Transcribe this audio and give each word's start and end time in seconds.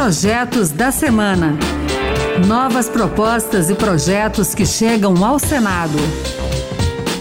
Projetos 0.00 0.70
da 0.70 0.92
Semana. 0.92 1.58
Novas 2.46 2.88
propostas 2.88 3.68
e 3.68 3.74
projetos 3.74 4.54
que 4.54 4.64
chegam 4.64 5.24
ao 5.24 5.40
Senado. 5.40 5.98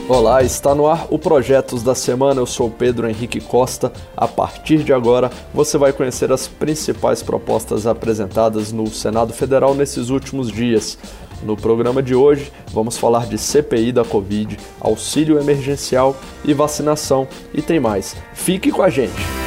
Olá, 0.07 0.43
está 0.43 0.75
no 0.75 0.85
ar 0.85 1.07
o 1.09 1.17
Projetos 1.17 1.81
da 1.81 1.95
Semana. 1.95 2.39
Eu 2.39 2.45
sou 2.45 2.69
Pedro 2.69 3.09
Henrique 3.09 3.41
Costa. 3.41 3.91
A 4.15 4.27
partir 4.27 4.83
de 4.83 4.93
agora, 4.93 5.31
você 5.55 5.75
vai 5.75 5.91
conhecer 5.91 6.31
as 6.31 6.47
principais 6.47 7.23
propostas 7.23 7.87
apresentadas 7.87 8.71
no 8.71 8.85
Senado 8.85 9.33
Federal 9.33 9.73
nesses 9.73 10.11
últimos 10.11 10.51
dias. 10.51 10.99
No 11.41 11.57
programa 11.57 12.03
de 12.03 12.13
hoje, 12.13 12.53
vamos 12.71 12.95
falar 12.95 13.25
de 13.25 13.39
CPI 13.39 13.91
da 13.91 14.05
Covid, 14.05 14.55
auxílio 14.79 15.39
emergencial 15.39 16.15
e 16.45 16.53
vacinação 16.53 17.27
e 17.55 17.61
tem 17.61 17.79
mais. 17.79 18.15
Fique 18.35 18.71
com 18.71 18.83
a 18.83 18.89
gente! 18.89 19.46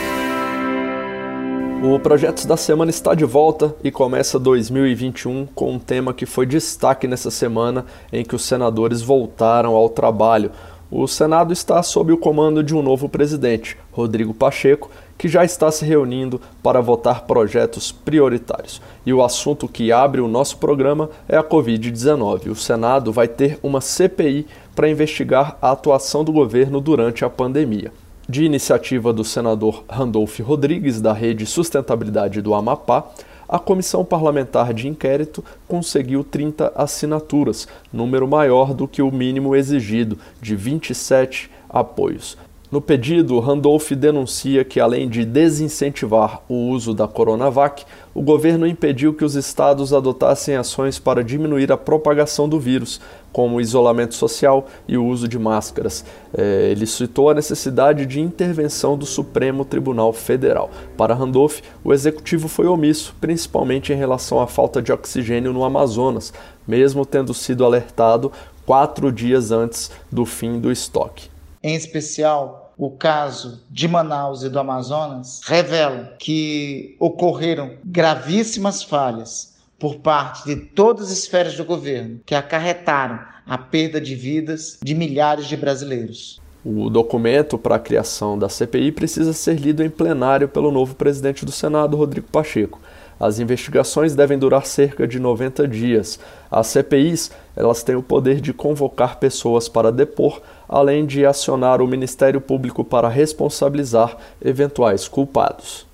O 1.83 1.99
Projetos 1.99 2.45
da 2.45 2.59
Semana 2.59 2.91
está 2.91 3.15
de 3.15 3.25
volta 3.25 3.75
e 3.83 3.91
começa 3.91 4.39
2021 4.39 5.47
com 5.55 5.73
um 5.73 5.79
tema 5.79 6.13
que 6.13 6.27
foi 6.27 6.45
destaque 6.45 7.09
nessa 7.09 7.31
semana 7.31 7.87
em 8.13 8.23
que 8.23 8.37
os 8.37 8.45
senadores 8.45 9.01
voltaram 9.01 9.75
ao 9.75 9.89
trabalho. 9.89 10.51
O 10.91 11.09
Senado 11.09 11.55
está 11.55 11.83
sob 11.83 12.13
o 12.13 12.19
comando 12.19 12.63
de 12.63 12.75
um 12.75 12.83
novo 12.83 13.09
presidente, 13.09 13.79
Rodrigo 13.93 14.35
Pacheco, 14.35 14.91
que 15.17 15.27
já 15.27 15.43
está 15.43 15.73
se 15.73 15.83
reunindo 15.87 16.39
para 16.63 16.83
votar 16.83 17.23
projetos 17.23 17.91
prioritários. 17.91 18.83
E 19.07 19.13
o 19.15 19.25
assunto 19.25 19.67
que 19.67 19.91
abre 19.91 20.21
o 20.21 20.29
nosso 20.29 20.59
programa 20.59 21.09
é 21.27 21.39
a 21.39 21.43
Covid-19. 21.43 22.51
O 22.51 22.57
Senado 22.57 23.11
vai 23.11 23.27
ter 23.27 23.59
uma 23.63 23.81
CPI 23.81 24.47
para 24.77 24.91
investigar 24.91 25.57
a 25.63 25.71
atuação 25.71 26.25
do 26.25 26.33
governo 26.33 26.79
durante 26.79 27.25
a 27.25 27.31
pandemia. 27.31 27.91
De 28.31 28.45
iniciativa 28.45 29.13
do 29.13 29.25
senador 29.25 29.83
Randolph 29.91 30.39
Rodrigues, 30.39 31.01
da 31.01 31.13
Rede 31.13 31.45
Sustentabilidade 31.45 32.41
do 32.41 32.55
Amapá, 32.55 33.11
a 33.49 33.59
Comissão 33.59 34.05
Parlamentar 34.05 34.73
de 34.73 34.87
Inquérito 34.87 35.45
conseguiu 35.67 36.23
30 36.23 36.73
assinaturas, 36.77 37.67
número 37.93 38.29
maior 38.29 38.73
do 38.73 38.87
que 38.87 39.03
o 39.03 39.11
mínimo 39.11 39.57
exigido, 39.57 40.17
de 40.41 40.55
27 40.55 41.51
apoios. 41.69 42.39
No 42.71 42.81
pedido, 42.81 43.41
Randolph 43.41 43.91
denuncia 43.91 44.65
que, 44.65 44.79
além 44.79 45.09
de 45.09 45.25
desincentivar 45.25 46.41
o 46.49 46.69
uso 46.69 46.95
da 46.95 47.09
Coronavac, 47.09 47.85
o 48.15 48.23
governo 48.23 48.65
impediu 48.65 49.13
que 49.13 49.25
os 49.25 49.35
estados 49.35 49.93
adotassem 49.93 50.55
ações 50.55 50.97
para 50.97 51.25
diminuir 51.25 51.73
a 51.73 51.77
propagação 51.77 52.49
do 52.49 52.61
vírus, 52.61 53.01
como 53.33 53.61
isolamento 53.61 54.15
social 54.15 54.69
e 54.87 54.97
o 54.97 55.05
uso 55.05 55.27
de 55.27 55.37
máscaras. 55.37 56.05
É, 56.33 56.69
ele 56.71 56.87
citou 56.87 57.29
a 57.29 57.35
necessidade 57.35 58.07
de 58.07 58.21
intervenção 58.21 58.97
do 58.97 59.05
Supremo 59.05 59.65
Tribunal 59.65 60.13
Federal. 60.13 60.71
Para 60.97 61.13
Randolph, 61.13 61.63
o 61.83 61.93
executivo 61.93 62.47
foi 62.47 62.69
omisso, 62.69 63.17
principalmente 63.21 63.93
em 63.93 63.97
relação 63.97 64.41
à 64.41 64.47
falta 64.47 64.81
de 64.81 64.93
oxigênio 64.93 65.53
no 65.53 65.65
Amazonas, 65.65 66.33
mesmo 66.69 67.05
tendo 67.05 67.35
sido 67.35 67.65
alertado 67.65 68.31
quatro 68.65 69.11
dias 69.11 69.51
antes 69.51 69.91
do 70.09 70.25
fim 70.25 70.61
do 70.61 70.71
estoque. 70.71 71.29
Em 71.63 71.75
especial, 71.75 72.60
o 72.81 72.91
caso 72.91 73.63
de 73.71 73.87
Manaus 73.87 74.43
e 74.43 74.49
do 74.49 74.59
Amazonas 74.59 75.43
revela 75.45 76.17
que 76.19 76.97
ocorreram 76.99 77.73
gravíssimas 77.85 78.83
falhas 78.83 79.55
por 79.79 79.97
parte 79.97 80.47
de 80.47 80.57
todas 80.57 81.11
as 81.11 81.19
esferas 81.19 81.55
do 81.55 81.65
governo 81.65 82.21
que 82.25 82.35
acarretaram 82.35 83.21
a 83.47 83.59
perda 83.59 84.01
de 84.01 84.15
vidas 84.15 84.79
de 84.83 84.95
milhares 84.95 85.47
de 85.47 85.59
brasileiros. 85.59 86.41
O 86.65 86.89
documento 86.89 87.59
para 87.59 87.77
a 87.77 87.79
criação 87.79 88.39
da 88.39 88.49
CPI 88.49 88.93
precisa 88.93 89.35
ser 89.35 89.57
lido 89.57 89.85
em 89.85 89.91
plenário 89.91 90.49
pelo 90.49 90.73
novo 90.73 90.95
presidente 90.95 91.45
do 91.45 91.53
Senado, 91.53 91.99
Rodrigo 91.99 92.29
Pacheco. 92.33 92.81
As 93.21 93.39
investigações 93.39 94.15
devem 94.15 94.39
durar 94.39 94.65
cerca 94.65 95.07
de 95.07 95.21
90 95.21 95.69
dias. 95.69 96.19
As 96.51 96.69
CPIs, 96.69 97.31
elas 97.55 97.83
têm 97.83 97.95
o 97.95 98.03
poder 98.03 98.41
de 98.41 98.55
convocar 98.55 99.19
pessoas 99.19 99.69
para 99.69 99.93
depor, 99.93 100.41
além 100.67 101.05
de 101.05 101.27
acionar 101.27 101.83
o 101.83 101.87
Ministério 101.87 102.41
Público 102.41 102.83
para 102.83 103.11
responsabilizar 103.11 104.17
eventuais 104.43 105.07
culpados. 105.07 105.90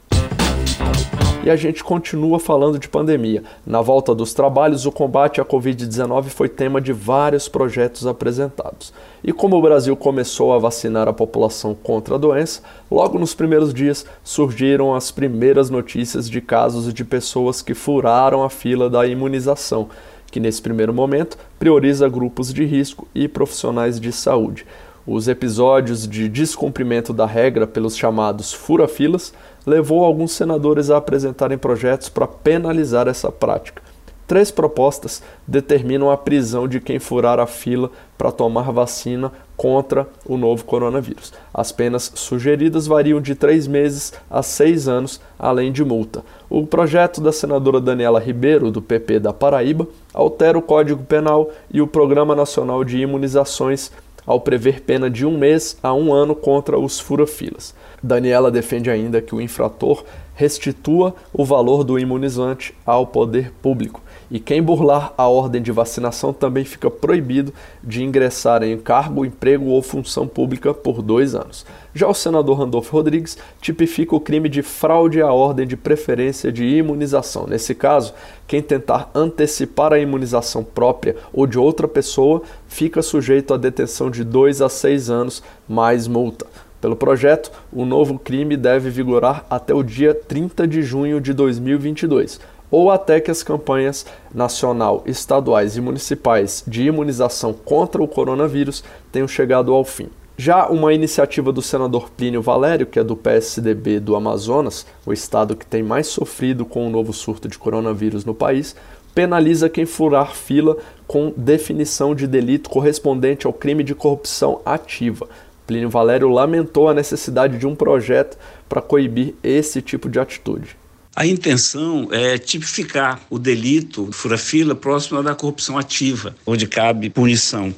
E 1.47 1.51
a 1.51 1.55
gente 1.55 1.85
continua 1.85 2.41
falando 2.41 2.77
de 2.77 2.89
pandemia. 2.89 3.45
Na 3.65 3.81
volta 3.81 4.13
dos 4.13 4.35
trabalhos, 4.35 4.85
o 4.85 4.91
combate 4.91 5.41
à 5.41 5.45
Covid-19 5.45 6.25
foi 6.25 6.49
tema 6.49 6.81
de 6.81 6.93
vários 6.93 7.49
projetos 7.49 8.05
apresentados. 8.05 8.93
E 9.23 9.33
como 9.33 9.55
o 9.55 9.63
Brasil 9.63 9.97
começou 9.97 10.53
a 10.53 10.59
vacinar 10.59 11.07
a 11.07 11.13
população 11.13 11.73
contra 11.73 12.17
a 12.17 12.19
doença, 12.19 12.63
logo 12.91 13.17
nos 13.17 13.33
primeiros 13.33 13.73
dias 13.73 14.05
surgiram 14.25 14.93
as 14.93 15.13
primeiras 15.13 15.71
notícias 15.71 16.29
de 16.29 16.41
casos 16.41 16.93
de 16.93 17.05
pessoas 17.05 17.63
que 17.63 17.75
furaram 17.75 18.43
a 18.43 18.51
fila 18.51 18.91
da 18.91 19.07
imunização, 19.07 19.89
que 20.33 20.41
nesse 20.41 20.61
primeiro 20.61 20.93
momento 20.93 21.39
prioriza 21.61 22.09
grupos 22.09 22.53
de 22.53 22.65
risco 22.65 23.07
e 23.15 23.29
profissionais 23.29 24.01
de 24.01 24.11
saúde. 24.11 24.67
Os 25.07 25.29
episódios 25.29 26.09
de 26.09 26.29
descumprimento 26.29 27.13
da 27.13 27.27
regra 27.27 27.65
pelos 27.65 27.97
chamados 27.97 28.53
fura-filas 28.53 29.33
levou 29.65 30.05
alguns 30.05 30.33
senadores 30.33 30.91
a 30.91 30.97
apresentarem 30.97 31.57
projetos 31.57 32.09
para 32.09 32.27
penalizar 32.27 33.07
essa 33.07 33.31
prática. 33.31 33.81
Três 34.27 34.51
propostas 34.51 35.23
determinam 35.47 36.11
a 36.11 36.17
prisão 36.17 36.67
de 36.67 36.81
quem 36.81 36.99
furar 36.99 37.39
a 37.39 37.47
fila 37.47 37.93
para 38.19 38.33
tomar 38.33 38.73
vacina 38.73 39.31
contra 39.57 40.09
o 40.27 40.37
novo 40.37 40.65
coronavírus. 40.65 41.33
As 41.55 41.71
penas 41.71 42.11
sugeridas 42.17 42.89
variam 42.89 43.21
de 43.21 43.37
três 43.37 43.69
meses 43.69 44.13
a 44.29 44.43
seis 44.43 44.89
anos, 44.89 45.21
além 45.39 45.71
de 45.71 45.85
multa. 45.85 46.25
O 46.51 46.67
projeto 46.67 47.21
da 47.21 47.31
senadora 47.31 47.81
Daniela 47.81 48.19
Ribeiro, 48.19 48.73
do 48.73 48.83
PP 48.83 49.21
da 49.21 49.33
Paraíba, 49.33 49.87
altera 50.13 50.59
o 50.59 50.63
Código 50.63 51.05
Penal 51.05 51.51
e 51.73 51.81
o 51.81 51.87
Programa 51.87 52.35
Nacional 52.35 52.83
de 52.83 52.99
Imunizações 52.99 53.93
ao 54.27 54.41
prever 54.41 54.81
pena 54.81 55.09
de 55.09 55.25
um 55.25 55.39
mês 55.39 55.79
a 55.83 55.95
um 55.95 56.13
ano 56.13 56.35
contra 56.35 56.79
os 56.79 56.99
fura-filas. 56.99 57.75
Daniela 58.03 58.51
defende 58.51 58.91
ainda 58.91 59.23
que 59.23 59.35
o 59.35 59.41
infrator 59.41 60.05
restitua 60.37 61.15
o 61.33 61.45
valor 61.45 61.83
do 61.83 61.99
imunizante 61.99 62.75
ao 62.85 63.07
poder 63.07 63.51
público. 63.63 64.03
E 64.31 64.39
quem 64.39 64.63
burlar 64.63 65.15
a 65.17 65.27
ordem 65.29 65.63
de 65.63 65.73
vacinação 65.73 66.33
também 66.33 66.65
fica 66.65 66.91
proibido 66.91 67.55
de 67.83 68.05
ingressar 68.05 68.63
em 68.63 68.77
cargo, 68.77 69.25
emprego 69.25 69.67
ou 69.67 69.81
função 69.81 70.27
pública 70.27 70.75
por 70.75 71.01
dois 71.01 71.35
anos. 71.35 71.65
Já 71.95 72.07
o 72.07 72.15
senador 72.15 72.59
Randolfo 72.59 72.95
Rodrigues 72.95 73.39
tipifica 73.61 74.15
o 74.15 74.21
crime 74.21 74.49
de 74.49 74.63
fraude 74.63 75.23
à 75.23 75.33
ordem 75.33 75.67
de 75.67 75.77
preferência 75.77 76.53
de 76.53 76.65
imunização. 76.65 77.47
Nesse 77.47 77.75
caso, 77.75 78.13
quem 78.47 78.61
tentar 78.61 79.11
antecipar 79.15 79.93
a 79.93 79.99
imunização 79.99 80.63
própria 80.63 81.17
ou 81.33 81.47
de 81.47 81.59
outra 81.59 81.89
pessoa 81.89 82.43
fica 82.69 83.01
sujeito 83.01 83.55
a 83.55 83.57
detenção 83.57 84.11
de 84.11 84.23
dois 84.23 84.61
a 84.61 84.69
seis 84.69 85.09
anos 85.09 85.43
mais 85.69 86.07
multa. 86.07 86.47
Pelo 86.81 86.97
projeto, 86.97 87.51
o 87.73 87.85
novo 87.85 88.19
crime 88.19 88.57
deve 88.57 88.91
vigorar 88.91 89.45
até 89.49 89.75
o 89.75 89.83
dia 89.83 90.15
30 90.15 90.67
de 90.67 90.83
junho 90.83 91.21
de 91.21 91.33
2022 91.33 92.41
ou 92.71 92.91
até 92.91 93.21
que 93.21 93.31
as 93.31 93.43
campanhas 93.43 94.07
nacional, 94.35 95.03
estaduais 95.07 95.77
e 95.77 95.81
municipais 95.81 96.65
de 96.67 96.85
imunização 96.85 97.53
contra 97.53 98.03
o 98.03 98.09
coronavírus 98.09 98.83
tenham 99.13 99.29
chegado 99.29 99.73
ao 99.73 99.85
fim. 99.85 100.09
Já 100.39 100.67
uma 100.67 100.93
iniciativa 100.93 101.51
do 101.51 101.63
senador 101.63 102.11
Plínio 102.11 102.43
Valério, 102.43 102.87
que 102.87 102.99
é 102.99 103.05
do 103.05 103.17
PSDB 103.17 103.99
do 103.99 104.15
Amazonas, 104.15 104.87
o 105.07 105.13
estado 105.13 105.57
que 105.57 105.65
tem 105.65 105.83
mais 105.83 106.09
sofrido 106.09 106.67
com 106.67 106.87
o 106.87 106.91
novo 106.91 107.13
surto 107.13 107.49
de 107.49 107.59
coronavírus 107.59 108.23
no 108.23 108.35
país, 108.35 108.77
penaliza 109.15 109.71
quem 109.71 109.87
furar 109.87 110.35
fila 110.35 110.77
com 111.07 111.33
definição 111.35 112.15
de 112.15 112.27
delito 112.27 112.69
correspondente 112.69 113.47
ao 113.47 113.53
crime 113.53 113.83
de 113.83 113.95
corrupção 113.95 114.61
ativa. 114.63 115.27
Plínio 115.67 115.91
Valério 115.91 116.29
lamentou 116.29 116.89
a 116.89 116.95
necessidade 116.95 117.59
de 117.59 117.67
um 117.67 117.75
projeto 117.75 118.39
para 118.69 118.81
coibir 118.81 119.35
esse 119.43 119.83
tipo 119.83 120.09
de 120.09 120.19
atitude. 120.19 120.77
A 121.15 121.27
intenção 121.27 122.09
é 122.13 122.37
tipificar 122.37 123.21
o 123.31 123.39
delito 123.39 124.13
fura-fila 124.13 124.75
próximo 124.75 125.23
da 125.23 125.35
corrupção 125.35 125.79
ativa, 125.79 126.37
onde 126.47 126.67
cabe 126.67 127.09
punição. 127.09 127.75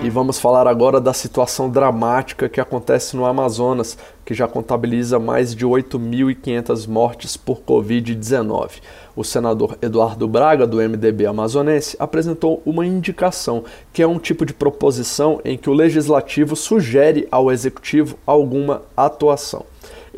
E 0.00 0.08
vamos 0.08 0.38
falar 0.38 0.68
agora 0.68 1.00
da 1.00 1.12
situação 1.12 1.68
dramática 1.68 2.48
que 2.48 2.60
acontece 2.60 3.16
no 3.16 3.24
Amazonas, 3.24 3.98
que 4.24 4.32
já 4.32 4.46
contabiliza 4.46 5.18
mais 5.18 5.54
de 5.54 5.66
8.500 5.66 6.88
mortes 6.88 7.36
por 7.36 7.60
Covid-19. 7.60 8.80
O 9.16 9.24
senador 9.24 9.76
Eduardo 9.82 10.28
Braga, 10.28 10.66
do 10.66 10.76
MDB 10.76 11.26
amazonense, 11.26 11.96
apresentou 11.98 12.62
uma 12.64 12.86
indicação, 12.86 13.64
que 13.92 14.00
é 14.00 14.06
um 14.06 14.18
tipo 14.18 14.46
de 14.46 14.54
proposição 14.54 15.40
em 15.44 15.58
que 15.58 15.68
o 15.68 15.74
legislativo 15.74 16.54
sugere 16.54 17.26
ao 17.30 17.50
executivo 17.50 18.16
alguma 18.24 18.82
atuação 18.96 19.66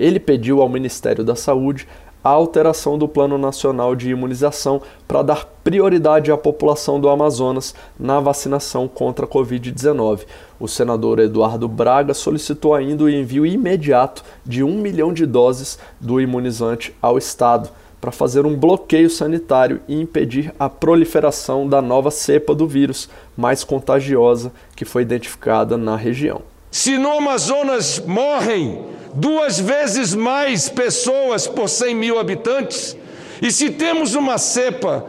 ele 0.00 0.18
pediu 0.18 0.62
ao 0.62 0.68
Ministério 0.68 1.22
da 1.22 1.36
Saúde 1.36 1.86
a 2.22 2.28
alteração 2.28 2.98
do 2.98 3.08
Plano 3.08 3.38
Nacional 3.38 3.96
de 3.96 4.10
Imunização 4.10 4.82
para 5.08 5.22
dar 5.22 5.46
prioridade 5.64 6.30
à 6.30 6.36
população 6.36 7.00
do 7.00 7.08
Amazonas 7.08 7.74
na 7.98 8.20
vacinação 8.20 8.86
contra 8.86 9.24
a 9.24 9.28
Covid-19. 9.28 10.26
O 10.58 10.68
senador 10.68 11.18
Eduardo 11.18 11.66
Braga 11.66 12.12
solicitou 12.12 12.74
ainda 12.74 13.04
o 13.04 13.10
envio 13.10 13.46
imediato 13.46 14.22
de 14.44 14.62
um 14.62 14.78
milhão 14.78 15.12
de 15.12 15.24
doses 15.24 15.78
do 16.00 16.20
imunizante 16.20 16.94
ao 17.00 17.16
Estado. 17.18 17.70
para 18.00 18.10
fazer 18.10 18.46
um 18.46 18.56
bloqueio 18.56 19.10
sanitário 19.10 19.82
e 19.86 20.00
impedir 20.00 20.54
a 20.58 20.70
proliferação 20.70 21.68
da 21.68 21.82
nova 21.82 22.10
cepa 22.10 22.54
do 22.54 22.66
vírus, 22.66 23.10
mais 23.36 23.62
contagiosa, 23.62 24.50
que 24.74 24.86
foi 24.86 25.02
identificada 25.02 25.76
na 25.76 25.96
região. 25.96 26.40
Se 26.70 26.96
no 26.96 27.12
Amazonas 27.12 27.98
morrem 27.98 28.84
duas 29.12 29.58
vezes 29.58 30.14
mais 30.14 30.68
pessoas 30.68 31.46
por 31.46 31.68
100 31.68 31.94
mil 31.94 32.18
habitantes, 32.18 32.96
e 33.42 33.50
se 33.50 33.70
temos 33.70 34.14
uma 34.14 34.38
cepa 34.38 35.04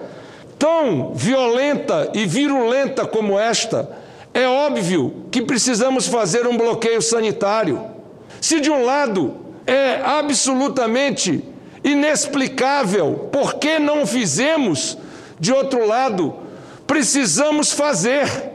tão 0.58 1.13
violenta 1.13 2.10
e 2.13 2.25
virulenta 2.25 3.06
como 3.06 3.38
esta, 3.38 3.90
é 4.34 4.48
óbvio 4.48 5.25
que 5.30 5.42
precisamos 5.42 6.08
fazer 6.08 6.48
um 6.48 6.58
bloqueio 6.58 7.02
sanitário. 7.02 7.81
Se 8.40 8.60
de 8.60 8.72
um 8.72 8.84
lado 8.84 9.36
é 9.68 10.02
absolutamente 10.04 11.44
inexplicável 11.84 13.30
por 13.31 13.56
que 13.56 13.78
não 13.80 14.06
fizemos, 14.06 14.98
de 15.40 15.52
outro 15.52 15.86
lado, 15.86 16.36
precisamos 16.88 17.72
fazer. 17.72 18.50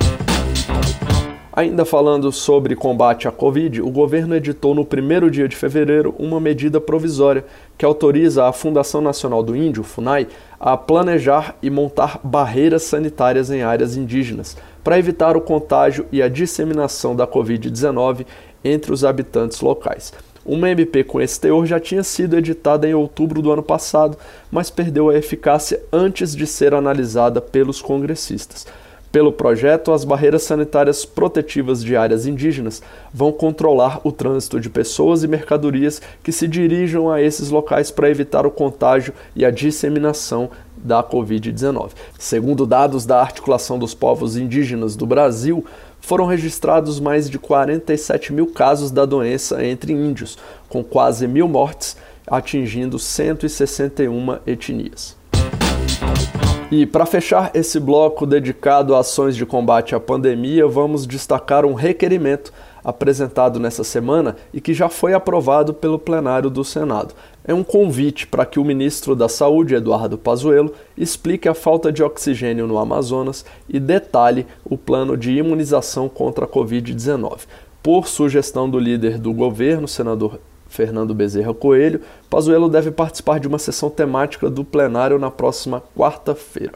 Ainda 1.57 1.87
falando 1.87 2.31
sobre 2.31 2.77
combate 2.77 3.27
à 3.27 3.33
Covid, 3.33 3.81
o 3.81 3.89
governo 3.89 4.37
editou 4.37 4.75
no 4.75 4.85
primeiro 4.85 5.31
dia 5.31 5.49
de 5.49 5.57
fevereiro 5.57 6.15
uma 6.19 6.39
medida 6.39 6.79
provisória 6.79 7.47
que 7.79 7.85
autoriza 7.87 8.45
a 8.45 8.53
Fundação 8.53 9.01
Nacional 9.01 9.43
do 9.43 9.57
Índio, 9.57 9.83
FUNAI, 9.83 10.29
a 10.61 10.77
planejar 10.77 11.57
e 11.63 11.71
montar 11.71 12.21
barreiras 12.23 12.83
sanitárias 12.83 13.51
em 13.51 13.63
áreas 13.63 13.97
indígenas 13.97 14.55
para 14.85 14.99
evitar 14.99 15.35
o 15.35 15.41
contágio 15.41 16.05
e 16.13 16.21
a 16.21 16.29
disseminação 16.29 17.17
da 17.17 17.27
Covid-19 17.27 18.27
entre 18.63 18.93
os 18.93 19.03
habitantes 19.03 19.63
locais. 19.63 20.13
Uma 20.45 20.69
MP 20.69 21.05
com 21.05 21.23
esse 21.23 21.41
teor 21.41 21.65
já 21.65 21.81
tinha 21.81 22.03
sido 22.03 22.37
editada 22.37 22.87
em 22.87 22.93
outubro 22.93 23.41
do 23.41 23.51
ano 23.51 23.63
passado, 23.63 24.19
mas 24.51 24.69
perdeu 24.69 25.09
a 25.09 25.17
eficácia 25.17 25.81
antes 25.91 26.37
de 26.37 26.47
ser 26.47 26.75
analisada 26.75 27.41
pelos 27.41 27.81
congressistas. 27.81 28.67
Pelo 29.17 29.33
projeto, 29.33 29.93
as 29.93 30.05
barreiras 30.05 30.43
sanitárias 30.43 31.07
protetivas 31.07 31.83
de 31.83 31.97
áreas 31.97 32.27
indígenas 32.27 32.83
vão 33.15 33.33
controlar 33.33 33.99
o 34.05 34.13
trânsito 34.13 34.61
de 34.61 34.69
pessoas 34.69 35.25
e 35.25 35.27
mercadorias 35.27 36.03
que 36.23 36.31
se 36.31 36.47
dirijam 36.47 37.11
a 37.11 37.23
esses 37.23 37.49
locais 37.49 37.91
para 37.91 38.11
evitar 38.11 38.45
o 38.45 38.51
contágio 38.51 39.15
e 39.35 39.43
a 39.43 39.51
disseminação 39.51 40.51
da 40.77 41.03
Covid-19. 41.03 41.93
Segundo 42.19 42.67
dados 42.67 43.07
da 43.07 43.19
Articulação 43.19 43.79
dos 43.79 43.95
Povos 43.95 44.37
Indígenas 44.37 44.95
do 44.95 45.07
Brasil, 45.07 45.65
foram 45.99 46.27
registrados 46.27 47.01
mais 47.01 47.31
de 47.31 47.39
47 47.39 48.35
mil 48.35 48.49
casos 48.49 48.91
da 48.91 49.07
doença 49.07 49.65
entre 49.65 49.95
índios, 49.95 50.37
com 50.69 50.85
quase 50.85 51.27
mil 51.27 51.49
mortes, 51.49 51.97
atingindo 52.27 52.99
161 52.99 54.41
etnias. 54.47 55.17
E 56.69 56.85
para 56.85 57.07
fechar 57.07 57.53
esse 57.55 57.79
bloco 57.79 58.27
dedicado 58.27 58.97
a 58.97 58.99
ações 58.99 59.37
de 59.37 59.47
combate 59.47 59.95
à 59.95 60.01
pandemia, 60.01 60.67
vamos 60.67 61.07
destacar 61.07 61.65
um 61.65 61.75
requerimento 61.75 62.53
apresentado 62.83 63.61
nessa 63.61 63.85
semana 63.85 64.35
e 64.53 64.61
que 64.61 64.75
já 64.75 64.89
foi 64.89 65.15
aprovado 65.15 65.73
pelo 65.73 65.97
plenário 65.97 66.51
do 66.51 66.65
Senado. 66.65 67.15
É 67.45 67.55
um 67.55 67.63
convite 67.63 68.27
para 68.27 68.45
que 68.45 68.59
o 68.59 68.65
ministro 68.65 69.15
da 69.15 69.29
Saúde, 69.29 69.77
Eduardo 69.77 70.19
Pazuello, 70.19 70.73
explique 70.99 71.49
a 71.49 71.55
falta 71.55 71.93
de 71.93 72.03
oxigênio 72.03 72.67
no 72.67 72.79
Amazonas 72.79 73.45
e 73.69 73.79
detalhe 73.79 74.45
o 74.65 74.77
plano 74.77 75.17
de 75.17 75.31
imunização 75.31 76.09
contra 76.09 76.47
a 76.47 76.49
Covid-19. 76.49 77.43
Por 77.81 78.09
sugestão 78.09 78.69
do 78.69 78.81
líder 78.81 79.19
do 79.21 79.33
governo, 79.33 79.87
senador 79.87 80.41
Fernando 80.69 81.15
Bezerra 81.15 81.55
Coelho, 81.55 82.01
Pazuello 82.29 82.69
deve 82.69 82.91
participar 82.91 83.41
de 83.41 83.49
uma 83.49 83.59
sessão 83.59 83.89
temática 83.89 84.51
do 84.51 84.65
plenário 84.65 85.19
na 85.19 85.31
próxima 85.31 85.83
quarta-feira. 85.97 86.75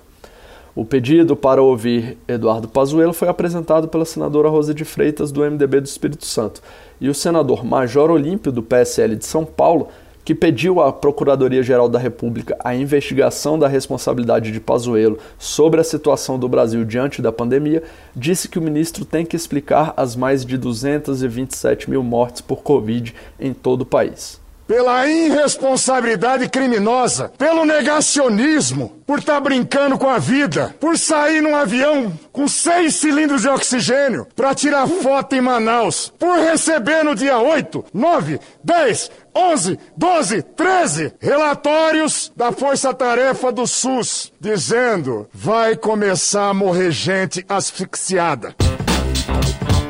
O 0.75 0.85
pedido 0.85 1.35
para 1.35 1.61
ouvir 1.61 2.17
Eduardo 2.29 2.69
Pazuello 2.69 3.13
foi 3.13 3.29
apresentado 3.29 3.89
pela 3.89 4.05
senadora 4.05 4.49
Rosa 4.49 4.73
de 4.73 4.85
Freitas, 4.85 5.33
do 5.33 5.43
MDB 5.43 5.81
do 5.81 5.87
Espírito 5.87 6.25
Santo, 6.25 6.63
e 7.01 7.09
o 7.09 7.15
senador 7.15 7.65
Major 7.65 8.11
Olímpio, 8.11 8.53
do 8.53 8.63
PSL 8.63 9.17
de 9.17 9.27
São 9.27 9.45
Paulo, 9.45 9.89
que 10.31 10.35
pediu 10.37 10.81
à 10.81 10.93
Procuradoria-Geral 10.93 11.89
da 11.89 11.99
República 11.99 12.57
a 12.63 12.73
investigação 12.73 13.59
da 13.59 13.67
responsabilidade 13.67 14.53
de 14.53 14.61
Pazuello 14.61 15.19
sobre 15.37 15.81
a 15.81 15.85
situação 15.85 16.39
do 16.39 16.49
Brasil 16.49 16.85
diante 16.85 17.21
da 17.21 17.33
pandemia, 17.33 17.83
disse 18.15 18.47
que 18.49 18.57
o 18.57 18.63
ministro 18.63 19.05
tem 19.05 19.27
que 19.27 19.35
explicar 19.35 19.93
as 19.97 20.15
mais 20.15 20.47
de 20.47 20.57
227 20.57 21.91
mil 21.91 22.05
mortes 22.05 22.41
por 22.43 22.63
Covid 22.63 23.13
em 23.41 23.53
todo 23.53 23.83
o 23.83 23.85
país. 23.85 24.41
Pela 24.69 25.05
irresponsabilidade 25.09 26.49
criminosa, 26.49 27.33
pelo 27.37 27.65
negacionismo, 27.65 29.01
por 29.05 29.19
estar 29.19 29.35
tá 29.35 29.41
brincando 29.41 29.99
com 29.99 30.09
a 30.09 30.19
vida, 30.19 30.73
por 30.79 30.97
sair 30.97 31.41
num 31.41 31.57
avião 31.57 32.17
com 32.31 32.47
seis 32.47 32.95
cilindros 32.95 33.43
de 33.43 33.49
oxigênio 33.49 34.29
para 34.37 34.55
tirar 34.55 34.87
foto 34.87 35.35
em 35.35 35.41
Manaus, 35.41 36.13
por 36.17 36.39
receber 36.39 37.03
no 37.03 37.17
dia 37.17 37.37
8, 37.37 37.87
9, 37.93 38.39
10, 38.63 39.11
11, 39.41 39.79
12, 39.97 40.43
13 40.43 41.15
relatórios 41.19 42.31
da 42.37 42.53
Força 42.53 42.93
Tarefa 42.93 43.51
do 43.51 43.67
SUS 43.67 44.31
dizendo 44.39 45.27
vai 45.33 45.75
começar 45.75 46.51
a 46.51 46.55
morrer 46.55 46.91
gente 46.91 47.43
asfixiada. 47.49 48.55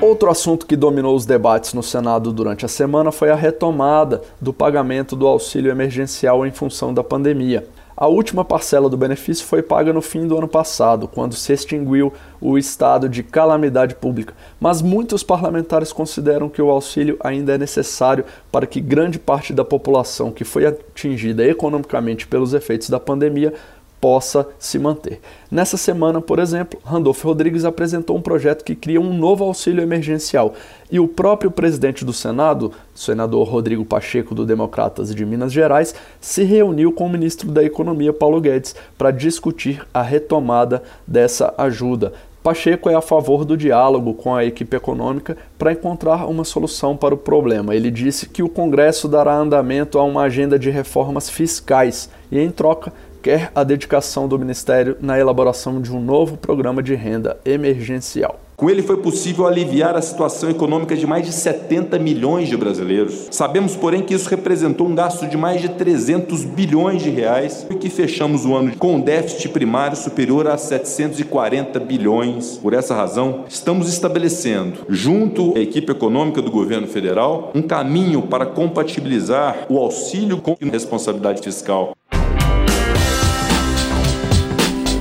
Outro 0.00 0.30
assunto 0.30 0.64
que 0.64 0.76
dominou 0.76 1.16
os 1.16 1.26
debates 1.26 1.74
no 1.74 1.82
Senado 1.82 2.32
durante 2.32 2.64
a 2.64 2.68
semana 2.68 3.10
foi 3.10 3.28
a 3.28 3.34
retomada 3.34 4.22
do 4.40 4.52
pagamento 4.52 5.16
do 5.16 5.26
auxílio 5.26 5.70
emergencial 5.70 6.46
em 6.46 6.52
função 6.52 6.94
da 6.94 7.02
pandemia. 7.02 7.66
A 8.00 8.06
última 8.06 8.42
parcela 8.46 8.88
do 8.88 8.96
benefício 8.96 9.44
foi 9.44 9.60
paga 9.60 9.92
no 9.92 10.00
fim 10.00 10.26
do 10.26 10.38
ano 10.38 10.48
passado, 10.48 11.06
quando 11.06 11.34
se 11.34 11.52
extinguiu 11.52 12.10
o 12.40 12.56
estado 12.56 13.10
de 13.10 13.22
calamidade 13.22 13.94
pública. 13.94 14.32
Mas 14.58 14.80
muitos 14.80 15.22
parlamentares 15.22 15.92
consideram 15.92 16.48
que 16.48 16.62
o 16.62 16.70
auxílio 16.70 17.18
ainda 17.20 17.54
é 17.54 17.58
necessário 17.58 18.24
para 18.50 18.66
que 18.66 18.80
grande 18.80 19.18
parte 19.18 19.52
da 19.52 19.66
população 19.66 20.32
que 20.32 20.44
foi 20.44 20.64
atingida 20.64 21.44
economicamente 21.44 22.26
pelos 22.26 22.54
efeitos 22.54 22.88
da 22.88 22.98
pandemia 22.98 23.52
possa 24.00 24.48
se 24.58 24.78
manter. 24.78 25.20
Nessa 25.50 25.76
semana, 25.76 26.20
por 26.20 26.38
exemplo, 26.38 26.80
Randolfo 26.82 27.28
Rodrigues 27.28 27.64
apresentou 27.64 28.16
um 28.16 28.22
projeto 28.22 28.64
que 28.64 28.74
cria 28.74 29.00
um 29.00 29.12
novo 29.12 29.44
auxílio 29.44 29.82
emergencial 29.82 30.54
e 30.90 30.98
o 30.98 31.06
próprio 31.06 31.50
presidente 31.50 32.04
do 32.04 32.12
Senado, 32.12 32.72
senador 32.94 33.46
Rodrigo 33.46 33.84
Pacheco, 33.84 34.34
do 34.34 34.46
Democratas 34.46 35.14
de 35.14 35.26
Minas 35.26 35.52
Gerais, 35.52 35.94
se 36.20 36.42
reuniu 36.44 36.92
com 36.92 37.06
o 37.06 37.10
ministro 37.10 37.50
da 37.50 37.62
Economia, 37.62 38.12
Paulo 38.12 38.40
Guedes, 38.40 38.74
para 38.96 39.10
discutir 39.10 39.86
a 39.92 40.02
retomada 40.02 40.82
dessa 41.06 41.52
ajuda. 41.58 42.12
Pacheco 42.42 42.88
é 42.88 42.94
a 42.94 43.02
favor 43.02 43.44
do 43.44 43.54
diálogo 43.54 44.14
com 44.14 44.34
a 44.34 44.46
equipe 44.46 44.74
econômica 44.74 45.36
para 45.58 45.72
encontrar 45.72 46.24
uma 46.26 46.42
solução 46.42 46.96
para 46.96 47.14
o 47.14 47.18
problema. 47.18 47.74
Ele 47.74 47.90
disse 47.90 48.26
que 48.26 48.42
o 48.42 48.48
Congresso 48.48 49.06
dará 49.06 49.36
andamento 49.36 49.98
a 49.98 50.04
uma 50.04 50.22
agenda 50.22 50.58
de 50.58 50.70
reformas 50.70 51.28
fiscais 51.28 52.08
e, 52.32 52.38
em 52.38 52.50
troca, 52.50 52.94
quer 53.22 53.50
a 53.54 53.62
dedicação 53.62 54.26
do 54.26 54.38
Ministério 54.38 54.96
na 55.00 55.18
elaboração 55.18 55.80
de 55.80 55.92
um 55.92 56.00
novo 56.00 56.36
programa 56.36 56.82
de 56.82 56.94
renda 56.94 57.38
emergencial. 57.44 58.40
Com 58.60 58.68
ele 58.68 58.82
foi 58.82 58.98
possível 58.98 59.46
aliviar 59.46 59.96
a 59.96 60.02
situação 60.02 60.50
econômica 60.50 60.94
de 60.94 61.06
mais 61.06 61.24
de 61.24 61.32
70 61.32 61.98
milhões 61.98 62.46
de 62.46 62.58
brasileiros. 62.58 63.28
Sabemos, 63.30 63.74
porém, 63.74 64.02
que 64.02 64.12
isso 64.12 64.28
representou 64.28 64.86
um 64.86 64.94
gasto 64.94 65.26
de 65.26 65.34
mais 65.34 65.62
de 65.62 65.70
300 65.70 66.44
bilhões 66.44 67.02
de 67.02 67.08
reais 67.08 67.66
e 67.70 67.74
que 67.76 67.88
fechamos 67.88 68.44
o 68.44 68.54
ano 68.54 68.76
com 68.76 68.96
um 68.96 69.00
déficit 69.00 69.48
primário 69.48 69.96
superior 69.96 70.46
a 70.46 70.58
740 70.58 71.80
bilhões. 71.80 72.58
Por 72.58 72.74
essa 72.74 72.94
razão, 72.94 73.46
estamos 73.48 73.88
estabelecendo, 73.88 74.80
junto 74.90 75.56
à 75.56 75.60
equipe 75.60 75.90
econômica 75.90 76.42
do 76.42 76.50
governo 76.50 76.86
federal, 76.86 77.50
um 77.54 77.62
caminho 77.62 78.20
para 78.20 78.44
compatibilizar 78.44 79.64
o 79.70 79.78
auxílio 79.78 80.36
com 80.36 80.54
responsabilidade 80.70 81.40
fiscal. 81.40 81.94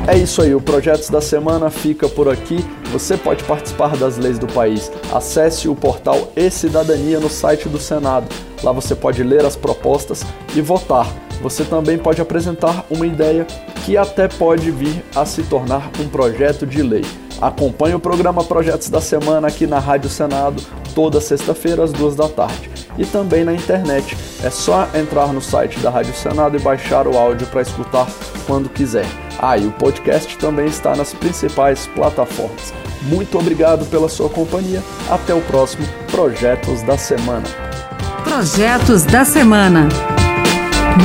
É 0.09 0.17
isso 0.17 0.41
aí, 0.41 0.55
o 0.55 0.59
Projetos 0.59 1.07
da 1.11 1.21
Semana 1.21 1.69
fica 1.69 2.09
por 2.09 2.27
aqui. 2.27 2.65
Você 2.91 3.15
pode 3.15 3.43
participar 3.43 3.95
das 3.95 4.17
leis 4.17 4.39
do 4.39 4.47
país. 4.47 4.91
Acesse 5.13 5.69
o 5.69 5.75
portal 5.75 6.31
E-Cidadania 6.35 7.19
no 7.19 7.29
site 7.29 7.69
do 7.69 7.77
Senado. 7.77 8.25
Lá 8.63 8.71
você 8.71 8.95
pode 8.95 9.21
ler 9.21 9.45
as 9.45 9.55
propostas 9.55 10.25
e 10.55 10.61
votar. 10.61 11.05
Você 11.43 11.63
também 11.63 11.95
pode 11.95 12.19
apresentar 12.19 12.87
uma 12.89 13.05
ideia 13.05 13.45
que 13.85 13.97
até 13.97 14.27
pode 14.27 14.71
vir 14.71 15.05
a 15.15 15.25
se 15.25 15.43
tornar 15.43 15.91
um 15.99 16.09
projeto 16.09 16.65
de 16.65 16.81
lei. 16.81 17.05
Acompanhe 17.39 17.93
o 17.93 17.99
programa 17.99 18.43
Projetos 18.43 18.89
da 18.89 18.99
Semana 18.99 19.47
aqui 19.47 19.67
na 19.67 19.77
Rádio 19.77 20.09
Senado, 20.09 20.59
toda 20.95 21.21
sexta-feira 21.21 21.83
às 21.83 21.91
duas 21.91 22.15
da 22.15 22.27
tarde. 22.27 22.71
E 22.97 23.05
também 23.05 23.43
na 23.43 23.53
internet. 23.53 24.17
É 24.43 24.49
só 24.49 24.89
entrar 24.95 25.31
no 25.31 25.39
site 25.39 25.79
da 25.81 25.91
Rádio 25.91 26.15
Senado 26.15 26.57
e 26.57 26.59
baixar 26.59 27.07
o 27.07 27.15
áudio 27.15 27.45
para 27.45 27.61
escutar 27.61 28.07
quando 28.47 28.69
quiser. 28.69 29.28
Ah, 29.41 29.57
e 29.57 29.65
o 29.65 29.71
podcast 29.71 30.37
também 30.37 30.67
está 30.67 30.95
nas 30.95 31.13
principais 31.13 31.87
plataformas. 31.87 32.73
Muito 33.03 33.39
obrigado 33.39 33.85
pela 33.85 34.09
sua 34.09 34.29
companhia. 34.29 34.83
Até 35.09 35.33
o 35.33 35.41
próximo 35.41 35.87
Projetos 36.11 36.81
da 36.83 36.97
Semana. 36.97 37.47
Projetos 38.25 39.03
da 39.03 39.23
Semana. 39.23 39.87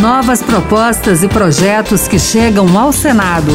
Novas 0.00 0.43
propostas 0.43 1.23
e 1.23 1.29
projetos 1.29 2.09
que 2.09 2.19
chegam 2.19 2.76
ao 2.76 2.93
Senado. 2.93 3.53